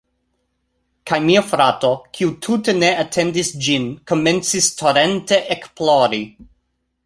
Kaj 1.11 1.19
mia 1.25 1.43
frato, 1.49 1.91
kiu 2.19 2.31
tute 2.47 2.75
ne 2.79 2.91
atendis 3.03 3.53
ĝin, 3.67 3.87
komencis 4.13 4.73
torente 4.83 5.43
ekplori. 5.59 6.25